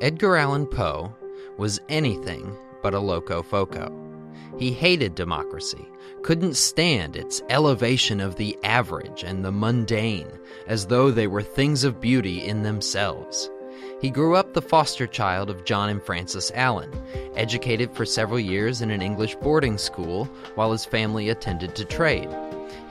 [0.00, 1.14] Edgar Allan Poe
[1.56, 3.92] was anything but a loco-foco.
[4.58, 5.88] He hated democracy,
[6.22, 10.28] couldn't stand its elevation of the average and the mundane,
[10.66, 13.50] as though they were things of beauty in themselves.
[14.00, 16.92] He grew up the foster child of John and Frances Allan,
[17.36, 20.24] educated for several years in an English boarding school
[20.56, 22.28] while his family attended to trade.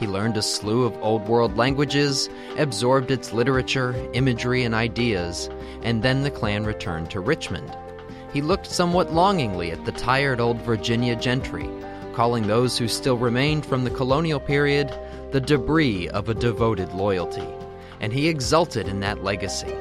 [0.04, 5.50] He learned a slew of Old World languages, absorbed its literature, imagery, and ideas,
[5.82, 7.74] and then the clan returned to Richmond.
[8.34, 11.70] He looked somewhat longingly at the tired old Virginia gentry,
[12.14, 14.94] calling those who still remained from the colonial period
[15.32, 17.48] the debris of a devoted loyalty,
[18.02, 19.74] and he exulted in that legacy.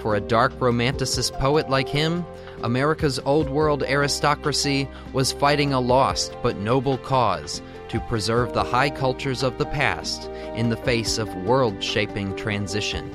[0.00, 2.26] For a dark romanticist poet like him,
[2.64, 7.62] America's old world aristocracy was fighting a lost but noble cause
[7.92, 13.14] to preserve the high cultures of the past in the face of world shaping transition.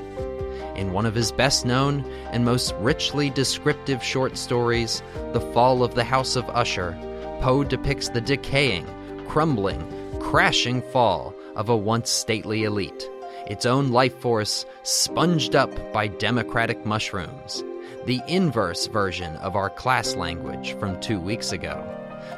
[0.75, 5.01] In one of his best known and most richly descriptive short stories,
[5.33, 6.95] The Fall of the House of Usher,
[7.41, 8.85] Poe depicts the decaying,
[9.27, 9.81] crumbling,
[10.19, 13.09] crashing fall of a once stately elite
[13.47, 17.63] its own life force sponged up by democratic mushrooms,
[18.05, 21.81] the inverse version of our class language from two weeks ago.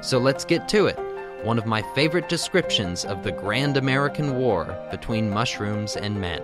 [0.01, 0.99] So let's get to it.
[1.43, 6.43] One of my favorite descriptions of the grand American war between mushrooms and men.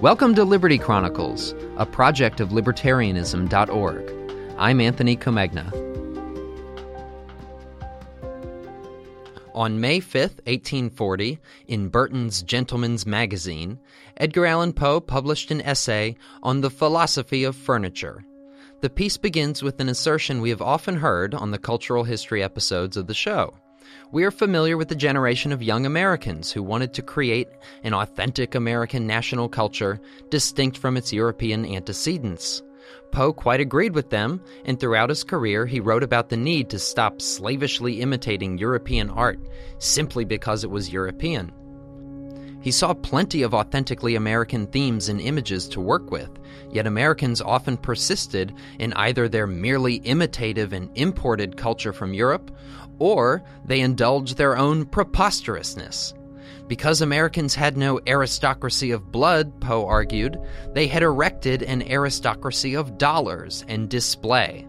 [0.00, 4.56] Welcome to Liberty Chronicles, a project of libertarianism.org.
[4.56, 5.70] I'm Anthony Comegna.
[9.54, 13.78] On May 5, 1840, in Burton's Gentleman's Magazine,
[14.16, 18.24] Edgar Allan Poe published an essay on the philosophy of furniture.
[18.80, 22.96] The piece begins with an assertion we have often heard on the cultural history episodes
[22.96, 23.52] of the show.
[24.10, 27.48] We are familiar with the generation of young Americans who wanted to create
[27.84, 32.62] an authentic American national culture distinct from its European antecedents.
[33.12, 36.78] Poe quite agreed with them, and throughout his career he wrote about the need to
[36.78, 39.40] stop slavishly imitating European art
[39.78, 41.52] simply because it was European.
[42.60, 46.30] He saw plenty of authentically American themes and images to work with,
[46.70, 52.50] yet Americans often persisted in either their merely imitative and imported culture from Europe,
[52.98, 56.12] or they indulged their own preposterousness.
[56.68, 60.38] Because Americans had no aristocracy of blood, Poe argued,
[60.72, 64.68] they had erected an aristocracy of dollars and display.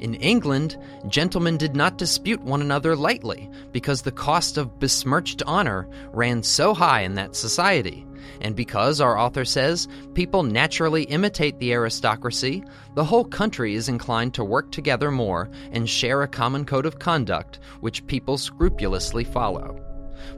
[0.00, 0.78] In England,
[1.08, 6.72] gentlemen did not dispute one another lightly because the cost of besmirched honor ran so
[6.72, 8.06] high in that society.
[8.40, 14.32] And because, our author says, people naturally imitate the aristocracy, the whole country is inclined
[14.34, 19.89] to work together more and share a common code of conduct which people scrupulously follow.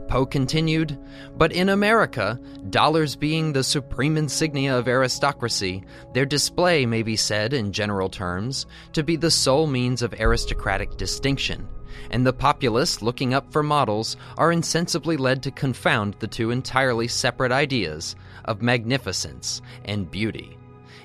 [0.07, 0.97] Poe continued,
[1.37, 2.39] But in America,
[2.69, 5.83] dollars being the supreme insignia of aristocracy,
[6.13, 10.97] their display may be said, in general terms, to be the sole means of aristocratic
[10.97, 11.67] distinction,
[12.11, 17.07] and the populace, looking up for models, are insensibly led to confound the two entirely
[17.07, 20.57] separate ideas of magnificence and beauty.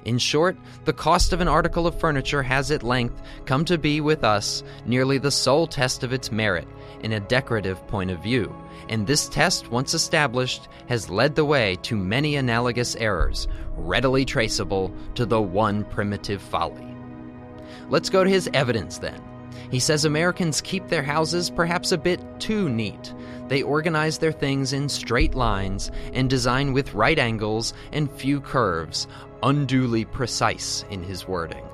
[0.05, 4.00] In short, the cost of an article of furniture has at length come to be
[4.00, 6.69] with us nearly the sole test of its merit
[7.03, 8.55] in a decorative point of view,
[8.88, 14.93] and this test, once established, has led the way to many analogous errors, readily traceable
[15.15, 16.87] to the one primitive folly.
[17.88, 19.22] Let's go to his evidence then.
[19.71, 23.12] He says Americans keep their houses perhaps a bit too neat.
[23.49, 29.06] They organize their things in straight lines and design with right angles and few curves,
[29.43, 31.65] unduly precise in his wording.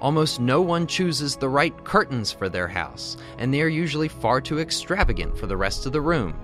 [0.00, 4.40] Almost no one chooses the right curtains for their house, and they are usually far
[4.40, 6.34] too extravagant for the rest of the room.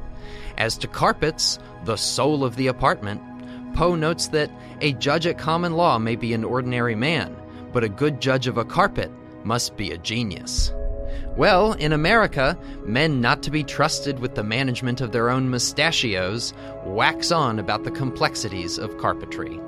[0.59, 3.23] As to carpets, the soul of the apartment,
[3.75, 4.51] Poe notes that
[4.81, 7.37] a judge at common law may be an ordinary man,
[7.73, 9.11] but a good judge of a carpet
[9.45, 10.73] must be a genius.
[11.37, 16.55] Well, in America, men not to be trusted with the management of their own mustachios
[16.87, 19.61] wax on about the complexities of carpentry.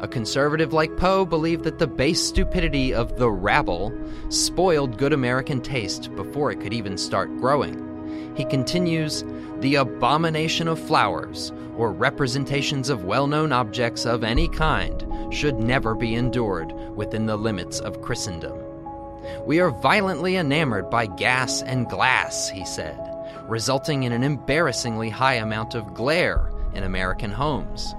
[0.00, 3.96] A conservative like Poe believed that the base stupidity of the rabble
[4.28, 8.34] spoiled good American taste before it could even start growing.
[8.36, 9.22] He continues
[9.64, 15.94] the abomination of flowers, or representations of well known objects of any kind, should never
[15.94, 18.52] be endured within the limits of Christendom.
[19.46, 23.00] We are violently enamored by gas and glass, he said,
[23.48, 27.94] resulting in an embarrassingly high amount of glare in American homes.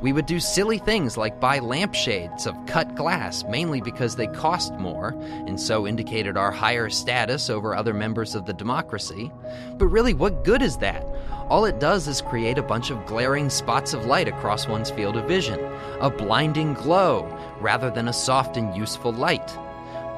[0.00, 4.72] We would do silly things like buy lampshades of cut glass, mainly because they cost
[4.74, 5.10] more,
[5.46, 9.30] and so indicated our higher status over other members of the democracy.
[9.76, 11.04] But really, what good is that?
[11.50, 15.16] all it does is create a bunch of glaring spots of light across one's field
[15.16, 15.58] of vision,
[16.00, 17.26] a blinding glow
[17.60, 19.48] rather than a soft and useful light.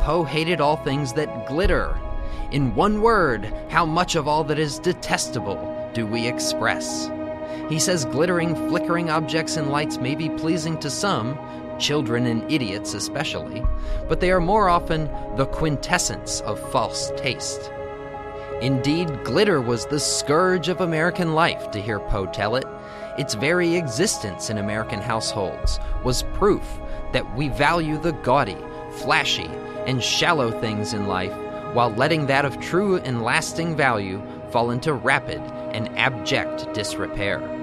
[0.00, 1.98] Poe hated all things that glitter.
[2.50, 7.08] In one word, how much of all that is detestable do we express?
[7.72, 11.38] He says glittering, flickering objects and lights may be pleasing to some,
[11.78, 13.64] children and idiots especially,
[14.10, 15.06] but they are more often
[15.38, 17.72] the quintessence of false taste.
[18.60, 22.66] Indeed, glitter was the scourge of American life, to hear Poe tell it.
[23.16, 26.78] Its very existence in American households was proof
[27.14, 28.58] that we value the gaudy,
[28.98, 29.50] flashy,
[29.86, 31.32] and shallow things in life
[31.72, 34.20] while letting that of true and lasting value
[34.50, 35.40] fall into rapid
[35.72, 37.61] and abject disrepair.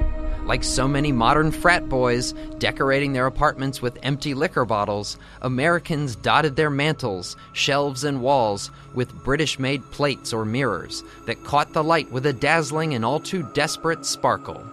[0.49, 6.55] Like so many modern frat boys decorating their apartments with empty liquor bottles, Americans dotted
[6.55, 12.11] their mantels, shelves, and walls with British made plates or mirrors that caught the light
[12.11, 14.65] with a dazzling and all too desperate sparkle.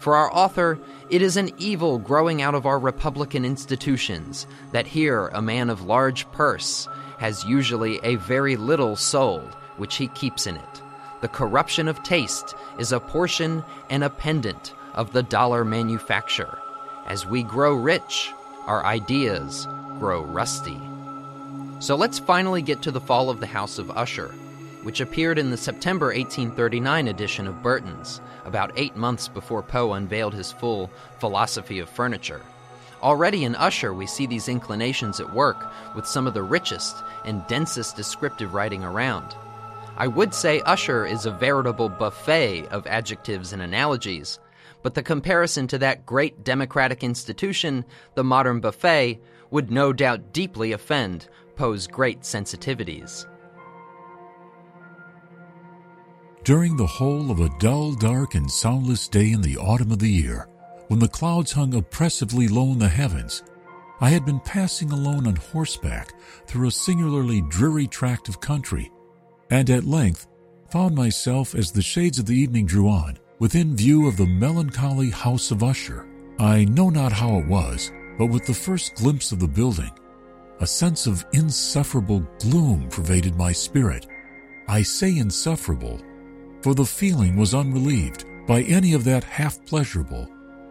[0.00, 0.78] For our author,
[1.08, 5.86] it is an evil growing out of our republican institutions that here a man of
[5.86, 9.40] large purse has usually a very little soul
[9.78, 10.82] which he keeps in it.
[11.22, 16.58] The corruption of taste is a portion and a pendant of the dollar manufacture.
[17.06, 18.32] As we grow rich,
[18.66, 19.66] our ideas
[19.98, 20.80] grow rusty.
[21.78, 24.28] So let's finally get to the fall of the House of Usher,
[24.82, 30.34] which appeared in the September 1839 edition of Burton's, about eight months before Poe unveiled
[30.34, 30.90] his full
[31.20, 32.40] philosophy of furniture.
[33.02, 37.46] Already in Usher, we see these inclinations at work with some of the richest and
[37.46, 39.34] densest descriptive writing around.
[39.98, 44.38] I would say Usher is a veritable buffet of adjectives and analogies,
[44.86, 47.84] but the comparison to that great democratic institution,
[48.14, 53.26] the modern buffet, would no doubt deeply offend Poe's great sensitivities.
[56.44, 60.08] During the whole of a dull, dark, and soundless day in the autumn of the
[60.08, 60.48] year,
[60.86, 63.42] when the clouds hung oppressively low in the heavens,
[64.00, 66.12] I had been passing alone on horseback
[66.46, 68.92] through a singularly dreary tract of country,
[69.50, 70.28] and at length
[70.70, 75.10] found myself, as the shades of the evening drew on, within view of the melancholy
[75.10, 76.06] house of Usher.
[76.38, 79.92] I know not how it was, but with the first glimpse of the building,
[80.60, 84.06] a sense of insufferable gloom pervaded my spirit.
[84.68, 86.00] I say insufferable,
[86.62, 90.28] for the feeling was unrelieved by any of that half pleasurable,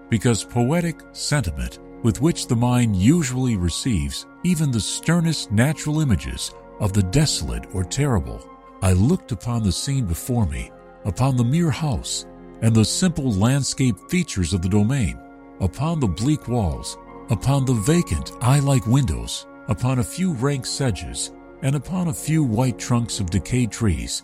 [0.09, 6.93] because poetic sentiment with which the mind usually receives even the sternest natural images of
[6.93, 8.47] the desolate or terrible.
[8.81, 10.71] I looked upon the scene before me,
[11.05, 12.25] upon the mere house,
[12.61, 15.19] and the simple landscape features of the domain,
[15.59, 16.97] upon the bleak walls,
[17.29, 21.31] upon the vacant eye like windows, upon a few rank sedges,
[21.61, 24.23] and upon a few white trunks of decayed trees,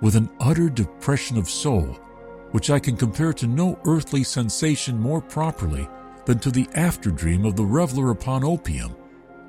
[0.00, 1.98] with an utter depression of soul,
[2.52, 5.88] which I can compare to no earthly sensation more properly
[6.24, 8.94] than to the after dream of the reveler upon opium,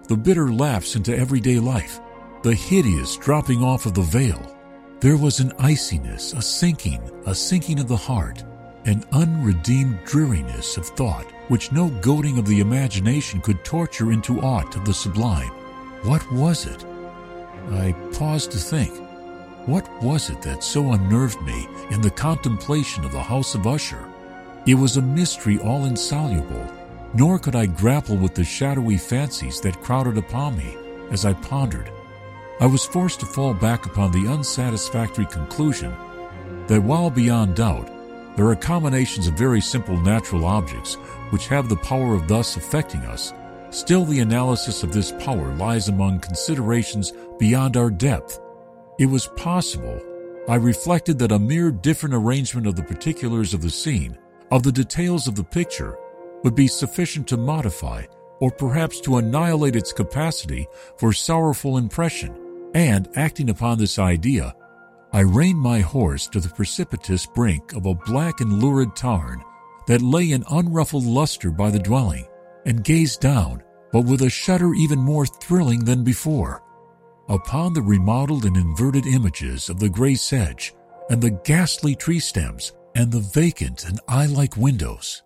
[0.08, 2.00] the bitter lapse into everyday life,
[2.44, 4.58] the hideous dropping off of the veil
[5.00, 8.44] there was an iciness, a sinking, a sinking of the heart,
[8.86, 14.75] an unredeemed dreariness of thought which no goading of the imagination could torture into aught
[14.75, 15.51] of the sublime.
[16.04, 16.86] What was it?
[17.72, 18.92] I paused to think.
[19.68, 24.06] What was it that so unnerved me in the contemplation of the house of Usher?
[24.66, 26.66] It was a mystery all insoluble,
[27.14, 30.76] nor could I grapple with the shadowy fancies that crowded upon me
[31.09, 31.90] as I pondered
[32.61, 35.95] I was forced to fall back upon the unsatisfactory conclusion
[36.68, 37.89] that while beyond doubt
[38.35, 40.95] there are combinations of very simple natural objects
[41.30, 43.33] which have the power of thus affecting us,
[43.69, 48.42] still the analysis of this power lies among considerations beyond our depth.
[48.99, 49.97] It was possible,
[50.49, 54.18] I reflected that a mere different arrangement of the particulars of the scene,
[54.51, 55.97] of the details of the picture,
[56.44, 58.04] would be sufficient to modify
[58.42, 62.37] or perhaps to annihilate its capacity for sorrowful impression
[62.73, 64.54] and, acting upon this idea,
[65.11, 69.44] I reined my horse to the precipitous brink of a black and lurid tarn
[69.88, 72.28] that lay in unruffled luster by the dwelling,
[72.66, 76.61] and gazed down, but with a shudder even more thrilling than before,
[77.28, 80.76] upon the remodeled and inverted images of the gray sedge,
[81.09, 85.23] and the ghastly tree stems, and the vacant and eye like windows.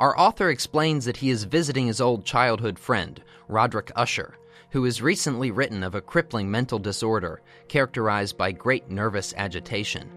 [0.00, 4.38] Our author explains that he is visiting his old childhood friend, Roderick Usher,
[4.70, 10.10] who has recently written of a crippling mental disorder characterized by great nervous agitation.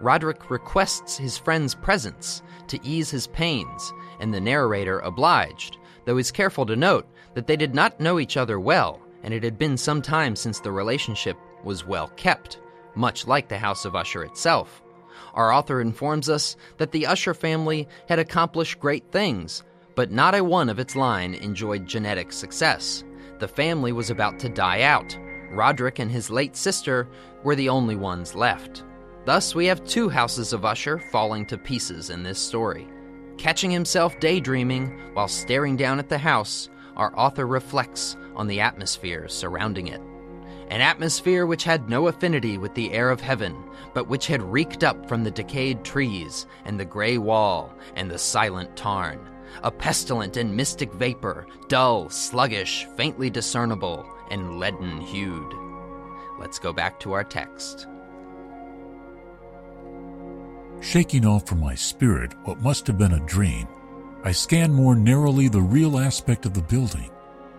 [0.00, 6.20] Roderick requests his friend's presence to ease his pains, and the narrator obliged, though he
[6.20, 9.58] is careful to note that they did not know each other well, and it had
[9.58, 12.60] been some time since the relationship was well kept.
[12.94, 14.83] much like the House of Usher itself.
[15.34, 19.62] Our author informs us that the Usher family had accomplished great things,
[19.96, 23.04] but not a one of its line enjoyed genetic success.
[23.40, 25.18] The family was about to die out.
[25.50, 27.08] Roderick and his late sister
[27.42, 28.84] were the only ones left.
[29.24, 32.88] Thus, we have two houses of Usher falling to pieces in this story.
[33.36, 39.28] Catching himself daydreaming while staring down at the house, our author reflects on the atmosphere
[39.28, 40.00] surrounding it.
[40.70, 43.56] An atmosphere which had no affinity with the air of heaven,
[43.92, 48.18] but which had reeked up from the decayed trees and the gray wall and the
[48.18, 49.20] silent tarn.
[49.62, 55.54] A pestilent and mystic vapor, dull, sluggish, faintly discernible, and leaden hued.
[56.40, 57.86] Let's go back to our text.
[60.80, 63.68] Shaking off from my spirit what must have been a dream,
[64.24, 67.10] I scanned more narrowly the real aspect of the building.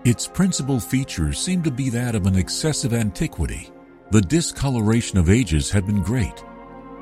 [0.06, 3.72] Its principal features seemed to be that of an excessive antiquity.
[4.12, 6.44] The discoloration of ages had been great.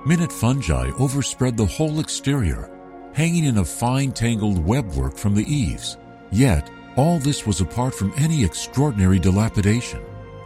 [0.05, 2.71] Minute fungi overspread the whole exterior,
[3.13, 5.97] hanging in a fine tangled webwork from the eaves.
[6.31, 10.01] Yet, all this was apart from any extraordinary dilapidation.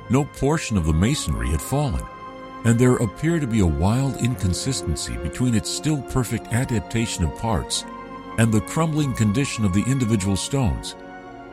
[0.10, 2.04] No portion of the masonry had fallen,
[2.66, 7.86] and there appeared to be a wild inconsistency between its still perfect adaptation of parts
[8.40, 10.96] and the crumbling condition of the individual stones.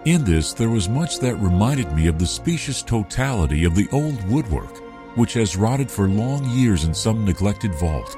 [0.05, 4.23] In this, there was much that reminded me of the specious totality of the old
[4.29, 4.79] woodwork,
[5.17, 8.17] which has rotted for long years in some neglected vault,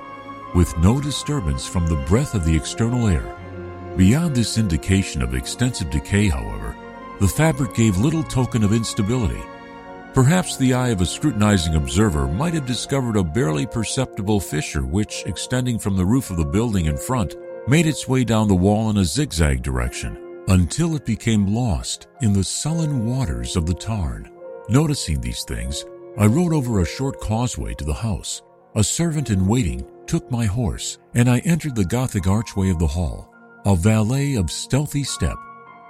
[0.54, 3.36] with no disturbance from the breath of the external air.
[3.96, 6.76] Beyond this indication of extensive decay, however,
[7.20, 9.42] the fabric gave little token of instability
[10.16, 15.22] Perhaps the eye of a scrutinizing observer might have discovered a barely perceptible fissure which,
[15.26, 17.34] extending from the roof of the building in front,
[17.68, 22.32] made its way down the wall in a zigzag direction until it became lost in
[22.32, 24.30] the sullen waters of the tarn.
[24.68, 25.84] Noticing these things,
[26.18, 28.42] I rode over a short causeway to the house.
[28.74, 32.86] A servant in waiting took my horse, and I entered the Gothic archway of the
[32.86, 33.32] hall.
[33.64, 35.36] A valet of stealthy step,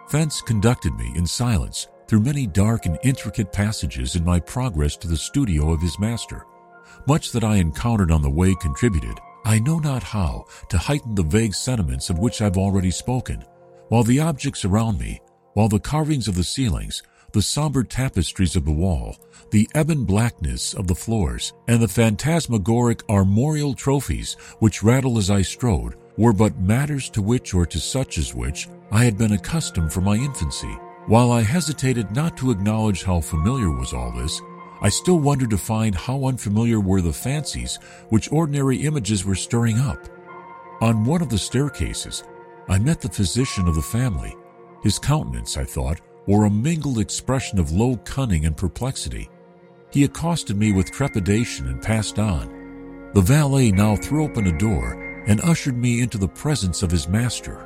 [0.08, 5.08] Fence conducted me in silence through many dark and intricate passages in my progress to
[5.08, 6.46] the studio of his master.
[7.08, 11.24] Much that I encountered on the way contributed, I know not how, to heighten the
[11.24, 13.44] vague sentiments of which I've already spoken,
[13.88, 15.20] while the objects around me,
[15.54, 17.02] while the carvings of the ceilings,
[17.32, 19.16] the somber tapestries of the wall,
[19.50, 25.42] the ebon blackness of the floors, and the phantasmagoric armorial trophies which rattle as I
[25.42, 29.92] strode, were but matters to which or to such as which I had been accustomed
[29.92, 30.74] from my infancy.
[31.06, 34.40] While I hesitated not to acknowledge how familiar was all this,
[34.80, 37.78] I still wondered to find how unfamiliar were the fancies
[38.08, 40.08] which ordinary images were stirring up.
[40.80, 42.24] On one of the staircases,
[42.68, 44.34] I met the physician of the family.
[44.82, 49.30] His countenance, I thought, wore a mingled expression of low cunning and perplexity.
[49.92, 53.10] He accosted me with trepidation and passed on.
[53.14, 57.06] The valet now threw open a door and ushered me into the presence of his
[57.06, 57.64] master.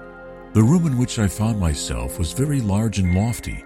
[0.53, 3.65] The room in which I found myself was very large and lofty.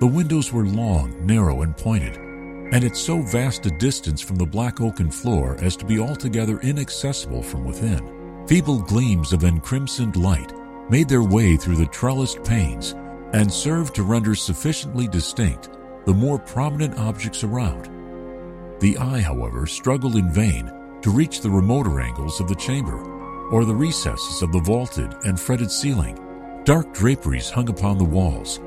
[0.00, 4.44] The windows were long, narrow, and pointed, and at so vast a distance from the
[4.44, 8.44] black oaken floor as to be altogether inaccessible from within.
[8.46, 10.52] Feeble gleams of encrimsoned light
[10.90, 12.94] made their way through the trellised panes
[13.32, 15.70] and served to render sufficiently distinct
[16.06, 17.90] the more prominent objects around.
[18.80, 20.70] The eye, however, struggled in vain
[21.02, 22.98] to reach the remoter angles of the chamber
[23.50, 26.18] or the recesses of the vaulted and fretted ceiling
[26.64, 28.58] Dark draperies hung upon the walls.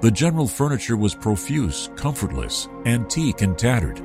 [0.00, 4.02] The general furniture was profuse, comfortless, antique, and tattered.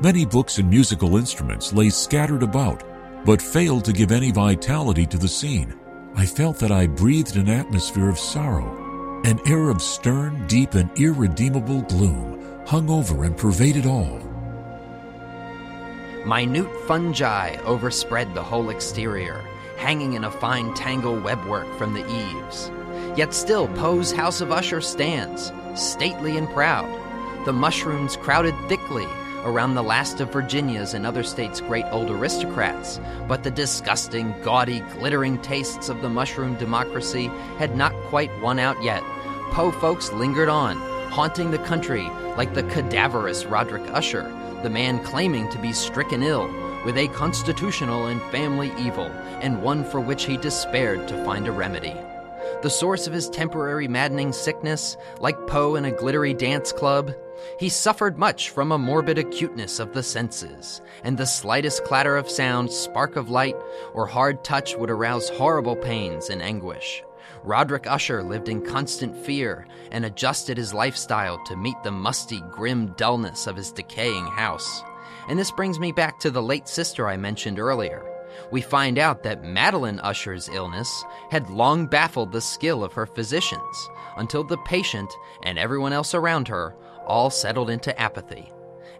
[0.00, 2.84] Many books and musical instruments lay scattered about,
[3.24, 5.74] but failed to give any vitality to the scene.
[6.16, 9.20] I felt that I breathed an atmosphere of sorrow.
[9.24, 14.20] An air of stern, deep, and irredeemable gloom hung over and pervaded all.
[16.24, 19.44] Minute fungi overspread the whole exterior,
[19.76, 22.70] hanging in a fine tangle webwork from the eaves.
[23.18, 26.88] Yet still, Poe's House of Usher stands, stately and proud.
[27.44, 29.08] The mushrooms crowded thickly
[29.44, 32.98] around the last of Virginia's and other states' great old aristocrats,
[33.28, 37.26] but the disgusting, gaudy, glittering tastes of the mushroom democracy
[37.58, 39.02] had not quite won out yet.
[39.50, 40.76] Poe folks lingered on,
[41.10, 44.22] haunting the country like the cadaverous Roderick Usher,
[44.62, 46.48] the man claiming to be stricken ill
[46.84, 49.06] with a constitutional and family evil,
[49.40, 51.94] and one for which he despaired to find a remedy
[52.62, 57.12] the source of his temporary maddening sickness, like Poe in a glittery dance club,
[57.58, 62.30] he suffered much from a morbid acuteness of the senses, and the slightest clatter of
[62.30, 63.56] sound, spark of light,
[63.92, 67.02] or hard touch would arouse horrible pains and anguish.
[67.42, 72.94] Roderick Usher lived in constant fear and adjusted his lifestyle to meet the musty, grim
[72.96, 74.82] dullness of his decaying house.
[75.28, 78.04] and this brings me back to the late sister I mentioned earlier.
[78.50, 83.88] We find out that Madeline Usher's illness had long baffled the skill of her physicians
[84.16, 85.10] until the patient
[85.42, 86.74] and everyone else around her
[87.06, 88.50] all settled into apathy.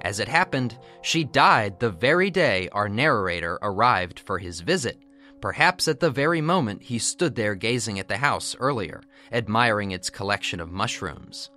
[0.00, 4.98] As it happened, she died the very day our narrator arrived for his visit,
[5.40, 10.10] perhaps at the very moment he stood there gazing at the house earlier, admiring its
[10.10, 11.50] collection of mushrooms.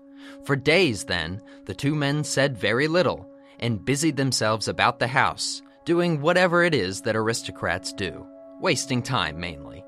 [0.46, 5.62] For days, then, the two men said very little and busied themselves about the house,
[5.86, 8.26] doing whatever it is that aristocrats do,
[8.60, 9.84] wasting time mainly.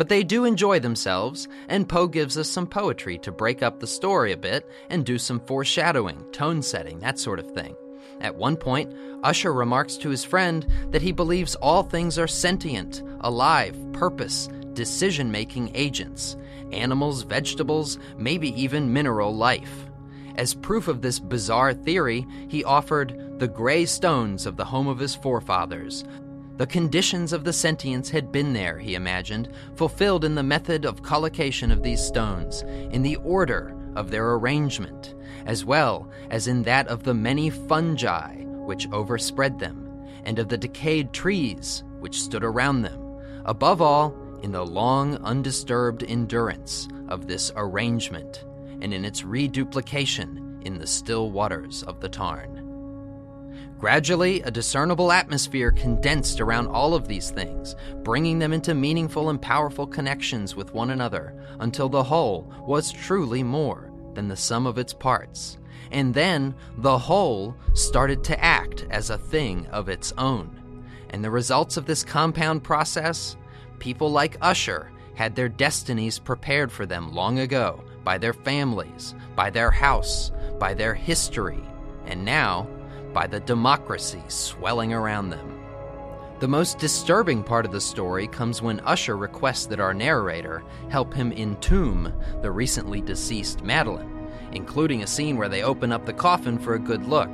[0.00, 3.86] But they do enjoy themselves, and Poe gives us some poetry to break up the
[3.86, 7.76] story a bit and do some foreshadowing, tone setting, that sort of thing.
[8.18, 13.02] At one point, Usher remarks to his friend that he believes all things are sentient,
[13.20, 16.38] alive, purpose, decision making agents
[16.72, 19.86] animals, vegetables, maybe even mineral life.
[20.36, 24.98] As proof of this bizarre theory, he offered the gray stones of the home of
[24.98, 26.04] his forefathers,
[26.60, 31.02] the conditions of the sentience had been there, he imagined, fulfilled in the method of
[31.02, 35.14] collocation of these stones, in the order of their arrangement,
[35.46, 39.90] as well as in that of the many fungi which overspread them,
[40.24, 43.18] and of the decayed trees which stood around them.
[43.46, 48.44] Above all, in the long, undisturbed endurance of this arrangement,
[48.82, 52.59] and in its reduplication in the still waters of the Tarn.
[53.80, 59.40] Gradually, a discernible atmosphere condensed around all of these things, bringing them into meaningful and
[59.40, 64.76] powerful connections with one another until the whole was truly more than the sum of
[64.76, 65.56] its parts.
[65.92, 70.84] And then the whole started to act as a thing of its own.
[71.08, 73.34] And the results of this compound process?
[73.78, 79.48] People like Usher had their destinies prepared for them long ago by their families, by
[79.48, 81.64] their house, by their history,
[82.04, 82.68] and now
[83.12, 85.60] by the democracy swelling around them.
[86.40, 91.12] The most disturbing part of the story comes when Usher requests that our narrator help
[91.12, 96.58] him entomb the recently deceased Madeline, including a scene where they open up the coffin
[96.58, 97.28] for a good look.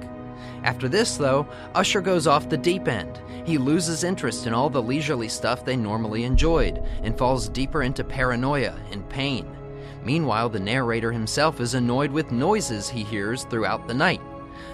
[0.64, 1.46] After this, though,
[1.77, 3.20] Usher goes off the deep end.
[3.44, 8.03] He loses interest in all the leisurely stuff they normally enjoyed and falls deeper into
[8.03, 9.57] paranoia and pain.
[10.03, 14.20] Meanwhile, the narrator himself is annoyed with noises he hears throughout the night.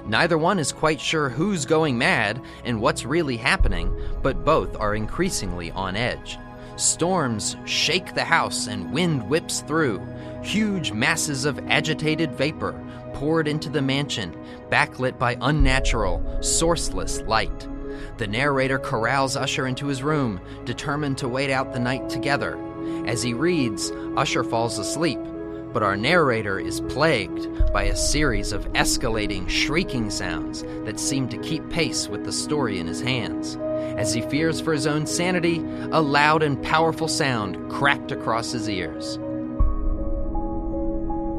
[0.06, 4.94] Neither one is quite sure who's going mad and what's really happening, but both are
[4.94, 6.38] increasingly on edge.
[6.76, 10.00] Storms shake the house and wind whips through.
[10.42, 12.80] Huge masses of agitated vapor
[13.14, 14.34] poured into the mansion,
[14.70, 17.68] backlit by unnatural, sourceless light.
[18.18, 22.58] The narrator corrals Usher into his room, determined to wait out the night together.
[23.06, 25.20] As he reads, Usher falls asleep,
[25.72, 31.38] but our narrator is plagued by a series of escalating, shrieking sounds that seem to
[31.38, 33.56] keep pace with the story in his hands.
[33.98, 35.58] As he fears for his own sanity,
[35.90, 39.18] a loud and powerful sound cracked across his ears.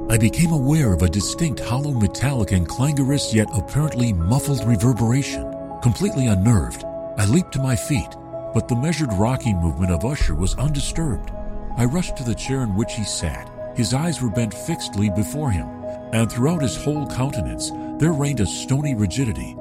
[0.10, 5.52] I became aware of a distinct hollow metallic and clangorous yet apparently muffled reverberation.
[5.82, 6.84] Completely unnerved,
[7.18, 8.10] I leaped to my feet,
[8.54, 11.32] but the measured rocking movement of Usher was undisturbed.
[11.78, 15.52] I rushed to the chair in which he sat his eyes were bent fixedly before
[15.52, 15.68] him,
[16.14, 19.56] and throughout his whole countenance there reigned a stony rigidity.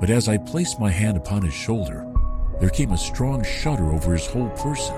[0.00, 2.06] But as I placed my hand upon his shoulder,
[2.60, 4.96] there came a strong shudder over his whole person.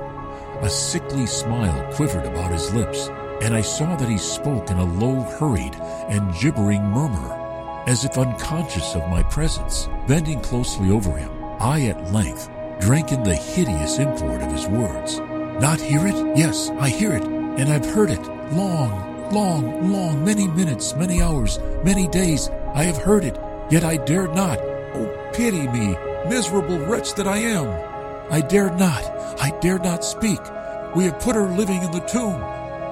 [0.63, 3.09] A sickly smile quivered about his lips,
[3.43, 5.75] and I saw that he spoke in a low, hurried,
[6.09, 9.89] and gibbering murmur, as if unconscious of my presence.
[10.07, 15.19] Bending closely over him, I at length drank in the hideous import of his words.
[15.61, 16.37] Not hear it?
[16.37, 18.40] Yes, I hear it, and I've heard it.
[18.53, 23.39] Long, long, long, many minutes, many hours, many days, I have heard it,
[23.71, 24.59] yet I dared not.
[24.95, 25.97] Oh, pity me,
[26.29, 27.69] miserable wretch that I am!
[28.29, 29.05] I dared not,
[29.41, 30.41] I dared not speak.
[30.97, 32.45] We have put her living in the tomb.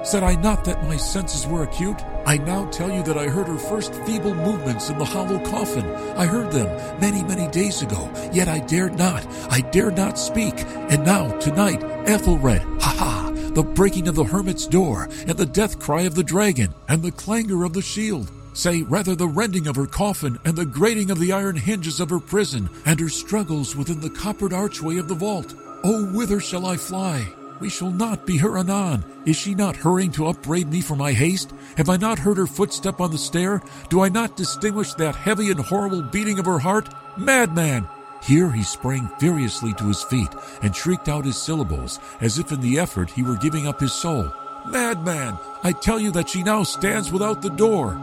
[0.05, 2.01] Said I not that my senses were acute?
[2.25, 5.85] I now tell you that I heard her first feeble movements in the hollow coffin.
[6.15, 6.67] I heard them
[7.01, 10.53] many, many days ago, yet I dared not, I dared not speak.
[10.89, 13.28] And now, tonight, Ethelred, ha ha!
[13.53, 17.11] The breaking of the hermit's door, and the death cry of the dragon, and the
[17.11, 18.31] clangor of the shield.
[18.53, 22.09] Say, rather, the rending of her coffin, and the grating of the iron hinges of
[22.09, 25.53] her prison, and her struggles within the coppered archway of the vault.
[25.83, 27.27] Oh, whither shall I fly?
[27.59, 29.03] We shall not be her anon.
[29.25, 31.53] Is she not hurrying to upbraid me for my haste?
[31.77, 33.61] Have I not heard her footstep on the stair?
[33.89, 36.89] Do I not distinguish that heavy and horrible beating of her heart?
[37.17, 37.87] Madman!
[38.21, 40.29] Here he sprang furiously to his feet
[40.61, 43.93] and shrieked out his syllables as if in the effort he were giving up his
[43.93, 44.31] soul.
[44.67, 47.99] Madman, I tell you that she now stands without the door.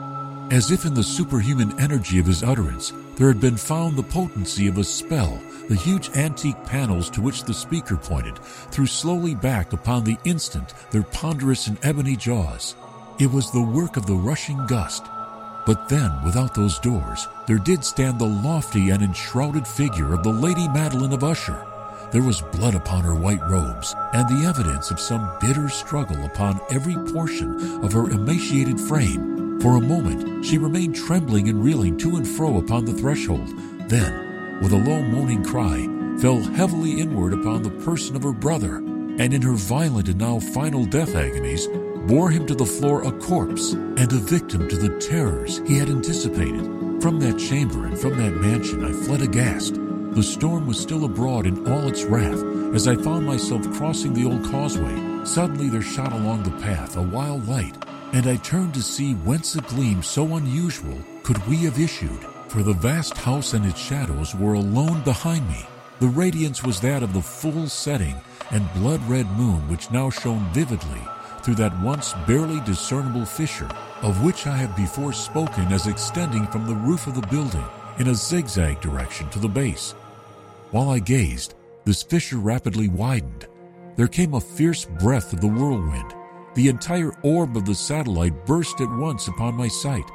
[0.51, 4.69] As if in the superhuman energy of his utterance, there had been found the potency
[4.69, 8.39] of a spell, the huge antique panels to which the speaker pointed
[8.71, 12.77] threw slowly back upon the instant their ponderous and ebony jaws.
[13.19, 15.05] It was the work of the rushing gust.
[15.67, 20.33] But then, without those doors, there did stand the lofty and enshrouded figure of the
[20.33, 21.67] Lady Madeline of Usher.
[22.13, 26.61] There was blood upon her white robes, and the evidence of some bitter struggle upon
[26.71, 29.61] every portion of her emaciated frame.
[29.61, 33.49] For a moment, she remained trembling and reeling to and fro upon the threshold.
[33.89, 35.89] Then, with a low moaning cry,
[36.21, 40.39] fell heavily inward upon the person of her brother, and in her violent and now
[40.39, 41.67] final death agonies,
[42.07, 45.89] bore him to the floor a corpse and a victim to the terrors he had
[45.89, 46.65] anticipated.
[47.03, 49.75] From that chamber and from that mansion I fled aghast.
[49.75, 52.43] The storm was still abroad in all its wrath.
[52.75, 57.03] As I found myself crossing the old causeway, suddenly there shot along the path a
[57.03, 57.77] wild light,
[58.13, 62.25] and I turned to see whence a gleam so unusual could we have issued.
[62.49, 65.67] For the vast house and its shadows were alone behind me.
[65.99, 68.15] The radiance was that of the full setting
[68.53, 71.03] and blood red moon which now shone vividly
[71.47, 73.71] through that once barely discernible fissure,
[74.03, 77.65] of which I have before spoken as extending from the roof of the building
[78.01, 79.93] in a zigzag direction to the base.
[80.73, 81.55] While I gazed,
[81.85, 83.47] this fissure rapidly widened.
[83.95, 86.17] There came a fierce breath of the whirlwind.
[86.57, 90.11] The entire orb of the satellite burst at once upon my sight.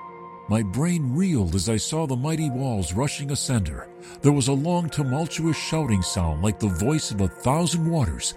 [0.50, 3.88] My brain reeled as I saw the mighty walls rushing asunder.
[4.22, 8.34] There was a long, tumultuous shouting sound like the voice of a thousand waters,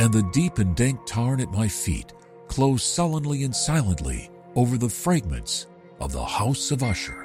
[0.00, 2.12] and the deep and dank tarn at my feet
[2.48, 5.66] closed sullenly and silently over the fragments
[6.00, 7.20] of the House of Usher.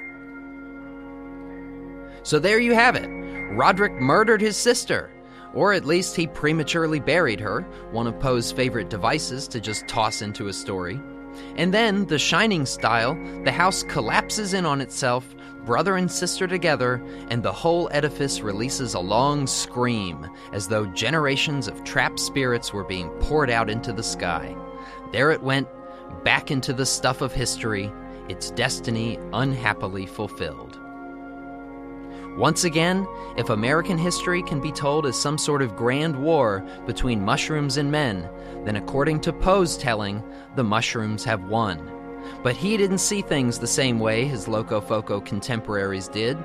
[2.23, 3.07] So there you have it.
[3.51, 5.11] Roderick murdered his sister.
[5.53, 10.21] Or at least he prematurely buried her, one of Poe's favorite devices to just toss
[10.21, 10.99] into a story.
[11.55, 17.03] And then, the Shining style, the house collapses in on itself, brother and sister together,
[17.29, 22.83] and the whole edifice releases a long scream, as though generations of trapped spirits were
[22.83, 24.55] being poured out into the sky.
[25.11, 25.67] There it went,
[26.23, 27.91] back into the stuff of history,
[28.27, 30.79] its destiny unhappily fulfilled.
[32.37, 37.25] Once again, if American history can be told as some sort of grand war between
[37.25, 38.29] mushrooms and men,
[38.65, 40.23] then according to Poe's telling,
[40.55, 41.98] the mushrooms have won.
[42.43, 46.37] But he didn't see things the same way his Locofoco contemporaries did.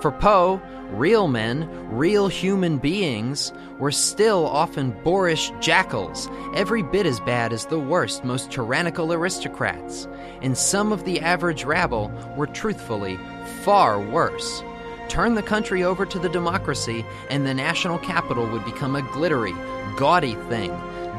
[0.00, 0.62] For Poe,
[0.92, 7.66] real men, real human beings, were still often boorish jackals, every bit as bad as
[7.66, 10.08] the worst, most tyrannical aristocrats.
[10.40, 13.18] And some of the average rabble were truthfully
[13.62, 14.62] far worse.
[15.08, 19.54] Turn the country over to the democracy, and the national capital would become a glittery,
[19.96, 20.70] gaudy thing,